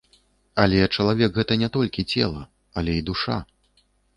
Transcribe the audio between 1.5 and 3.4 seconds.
не толькі цела, але і душа.